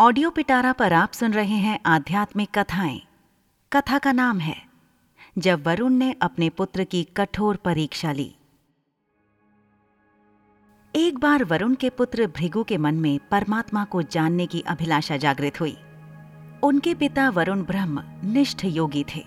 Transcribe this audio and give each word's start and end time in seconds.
Audio 0.00 0.30
पिटारा 0.30 0.72
पर 0.72 0.92
आप 0.92 1.12
सुन 1.12 1.32
रहे 1.32 1.54
हैं 1.54 1.80
आध्यात्मिक 1.86 2.58
कथाएँ। 2.58 3.00
कथा 3.72 3.98
का 3.98 4.12
नाम 4.12 4.38
है, 4.38 4.56
जब 5.38 5.66
वरुण 5.66 5.92
ने 5.92 6.14
अपने 6.22 6.48
पुत्र 6.48 6.84
की 6.84 7.04
कठोर 7.04 7.56
परीक्षा 7.56 8.12
ली। 8.12 8.34
एक 10.96 11.18
बार 11.18 11.44
वरुण 11.44 11.74
के 11.74 11.90
पुत्र 11.90 12.26
भृगु 12.26 12.64
के 12.64 12.76
मन 12.76 12.94
में 12.94 13.20
परमात्मा 13.30 13.84
को 13.84 14.02
जानने 14.02 14.46
की 14.46 14.60
अभिलाषा 14.60 15.16
जागृत 15.16 15.60
हुई। 15.60 15.76
उनके 16.62 16.94
पिता 16.94 17.30
वरुण 17.30 17.62
ब्रह्म 17.62 18.02
निष्ठ 18.24 18.64
योगी 18.64 19.04
थे। 19.04 19.20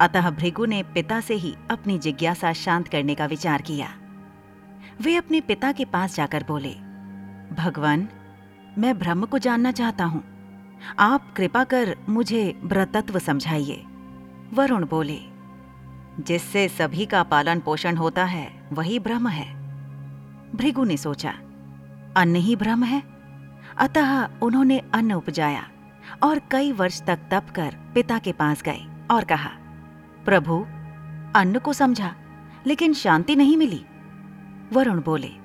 अतः 0.00 0.30
भृगु 0.30 0.64
ने 0.64 0.82
पिता 0.82 1.20
से 1.20 1.34
ही 1.34 1.54
अपनी 1.70 1.98
जिज्ञासा 1.98 2.52
शांत 2.52 2.88
करने 2.88 3.14
का 3.14 3.26
विचार 3.26 3.62
किया। 3.62 3.94
वे 5.00 5.16
अपने 5.16 5.40
पिता 5.40 5.72
के 5.72 5.84
पास 5.84 6.16
जाकर 6.16 6.44
बोले, 6.48 6.74
भगवान 7.54 8.08
मैं 8.78 8.98
ब्रह्म 8.98 9.26
को 9.26 9.38
जानना 9.38 9.72
चाहता 9.72 10.04
हूँ। 10.04 10.24
आप 10.98 11.34
कृपा 11.36 11.64
कर 11.64 11.96
मुझे 12.08 12.60
ब्रतत्व 12.64 13.18
समझाइए। 13.18 13.84
वरुण 14.54 14.86
बोले, 14.86 15.18
जिससे 16.20 16.68
सभी 16.68 17.06
का 17.06 17.22
पालन 17.22 17.60
पोषण 17.60 17.96
होता 17.96 18.24
है, 18.24 18.68
वही 18.72 18.98
ब्रह्म 18.98 19.28
है। 19.28 19.54
भृगु 20.54 20.84
ने 20.84 20.96
सोचा, 20.96 21.30
अन्न 22.16 22.36
ही 22.36 22.56
ब्रह्म 22.56 22.84
है? 22.84 23.02
अतः 23.78 24.28
उन्होंने 24.42 24.78
अन्न 24.78 25.12
उपजाया 25.12 25.68
और 26.22 26.40
कई 26.50 26.72
वर्ष 26.72 27.02
तक 27.02 27.18
तप 27.30 27.46
कर 27.54 27.76
पिता 27.94 28.18
के 28.18 28.32
पास 28.32 28.62
गए 28.62 28.80
और 29.10 29.24
कहा, 29.24 29.50
प्रभु, 30.24 30.66
अन्न 31.36 31.58
को 31.58 31.72
समझा, 31.72 32.14
लेकिन 32.66 32.92
शांति 32.92 33.36
नहीं 33.36 33.56
मिली। 33.56 33.84
वरुण 34.72 35.02
बोले 35.02 35.41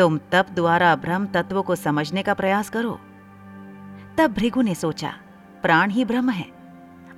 तुम 0.00 0.18
तप 0.32 0.46
द्वारा 0.52 0.96
ब्रह्म 0.96 1.26
तत्व 1.26 1.62
को 1.62 1.74
समझने 1.74 2.22
का 2.22 2.34
प्रयास 2.34 2.70
करो। 2.70 3.00
तब 4.18 4.32
भृगु 4.32 4.62
ने 4.62 4.74
सोचा, 4.74 5.14
प्राण 5.62 5.90
ही 5.90 6.04
ब्रह्म 6.04 6.30
है। 6.30 6.46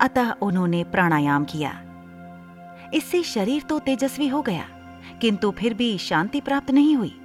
अतः 0.01 0.33
उन्होंने 0.33 0.85
प्राणायाम 0.85 1.45
किया। 1.45 1.83
इससे 2.95 3.23
शरीर 3.23 3.63
तो 3.63 3.79
तेजस्वी 3.79 4.29
हो 4.29 4.43
गया, 4.43 4.65
किंतु 5.21 5.51
फिर 5.51 5.75
भी 5.75 5.99
शांति 5.99 6.41
प्राप्त 6.41 6.71
नहीं 6.71 6.97
हुई। 6.97 7.21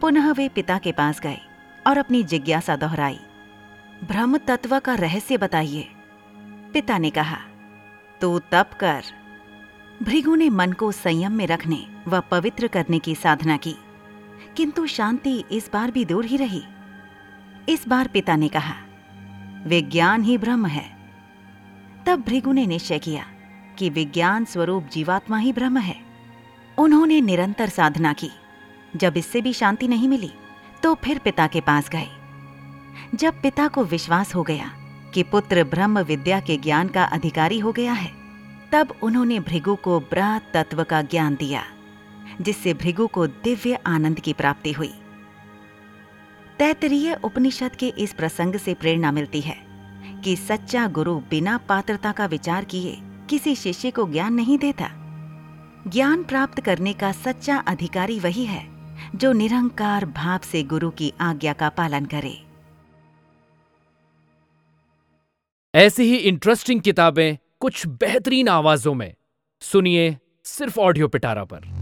पुनः 0.00 0.32
वे 0.32 0.48
पिता 0.48 0.78
के 0.78 0.92
पास 0.92 1.20
गए 1.20 1.38
और 1.86 1.98
अपनी 1.98 2.22
जिज्ञासा 2.22 2.76
दोहराई। 2.76 3.18
ब्रह्म 4.04 4.38
तत्व 4.38 4.78
का 4.78 4.94
रहस्य 4.94 5.36
बताइए। 5.36 5.88
पिता 6.72 6.98
ने 6.98 7.10
कहा, 7.10 7.38
तू 8.20 8.38
तप 8.38 8.70
कर। 8.80 9.02
भृगु 10.02 10.34
ने 10.34 10.48
मन 10.48 10.72
को 10.72 10.92
संयम 10.92 11.32
में 11.32 11.46
रखने 11.46 11.86
व 12.08 12.20
पवित्र 12.20 12.66
करने 12.66 12.98
की 12.98 13.14
साधना 13.14 13.56
की। 13.56 13.76
किंतु 14.56 14.86
शांति 14.86 15.44
इस 15.52 15.70
बार 15.72 15.90
भी 15.90 16.04
दूर 16.04 16.24
ही 16.24 16.36
रही। 16.36 16.62
इस 17.68 17.88
बार 17.88 18.08
पिता 18.08 18.36
ने 18.36 18.48
कहा, 18.48 18.74
विज्ञान 19.66 20.22
ही 20.22 20.38
ब्रह्म 20.38 20.66
है। 20.66 20.96
तब 22.06 22.20
भृगु 22.20 22.52
ने 22.52 22.66
निश्चय 22.66 22.98
किया 22.98 23.26
कि 23.78 23.90
विज्ञान 23.90 24.44
स्वरूप 24.44 24.88
जीवात्मा 24.92 25.38
ही 25.38 25.52
ब्रह्म 25.52 25.78
है। 25.78 25.96
उन्होंने 26.78 27.20
निरंतर 27.20 27.68
साधना 27.68 28.12
की। 28.12 28.30
जब 28.96 29.16
इससे 29.16 29.40
भी 29.40 29.52
शांति 29.52 29.88
नहीं 29.88 30.08
मिली 30.08 30.32
तो 30.82 30.94
फिर 30.94 31.18
पिता 31.18 31.46
के 31.46 31.60
पास 31.60 31.88
गए। 31.88 32.08
जब 33.14 33.42
पिता 33.42 33.68
को 33.68 33.84
विश्वास 33.84 34.34
हो 34.34 34.42
गया 34.42 34.70
कि 35.14 35.22
पुत्र 35.22 35.64
ब्रह्म 35.64 35.98
विद्या 35.98 36.40
के 36.40 36.56
ज्ञान 36.56 36.88
का 36.88 37.04
अधिकारी 37.04 37.58
हो 37.58 37.72
गया 37.72 37.92
है, 37.92 38.10
तब 38.72 38.94
उन्होंने 39.02 39.40
भृगु 39.40 39.74
को 39.76 40.00
ब्रह 40.00 40.38
तत्व 40.38 40.84
का 40.84 41.02
ज्ञान 41.02 41.34
दिया। 41.34 41.64
जिससे 42.40 42.74
भृगु 42.74 43.06
को 43.06 43.26
दिव्य 43.26 43.74
आनंद 43.86 44.20
की 44.20 44.32
प्राप्ति 44.32 44.72
हुई। 44.72 44.92
तैतरीय 46.58 47.20
उपनिषद 47.24 47.76
के 47.76 47.88
इस 47.88 48.12
प्रसंग 48.12 48.56
से 48.56 48.74
प्रेरणा 48.74 49.12
मिलती 49.12 49.40
है 49.40 49.56
कि 50.24 50.36
सच्चा 50.36 50.86
गुरु 50.88 51.18
बिना 51.20 51.58
पात्रता 51.58 52.12
का 52.12 52.26
विचार 52.26 52.64
किए 52.64 52.98
किसी 53.30 53.54
शिष्य 53.54 53.90
को 53.90 54.06
ज्ञान 54.08 54.34
नहीं 54.34 54.58
देता। 54.58 54.90
ज्ञान 55.88 56.22
प्राप्त 56.22 56.60
करने 56.60 56.92
का 56.92 57.12
सच्चा 57.12 57.56
अधिकारी 57.56 58.20
वही 58.20 58.44
है 58.44 58.72
जो 59.14 59.32
निरंकार 59.32 60.06
भाव 60.06 60.38
से 60.38 60.62
गुरु 60.62 60.90
की 60.90 61.12
आज्ञा 61.20 61.52
का 61.52 61.68
पालन 61.68 62.04
करे। 62.04 62.44
ऐसी 65.74 66.02
ही 66.02 66.16
इंटरेस्टिंग 66.16 66.80
किताबें 66.80 67.36
कुछ 67.60 67.86
बेहतरीन 67.86 68.48
आवाजों 68.48 68.94
में। 68.94 69.14
सुनिए 69.60 70.18
सिर्फ़ 70.44 70.80
ऑडियो 70.80 71.08
पिटारा 71.08 71.44
पर। 71.44 71.81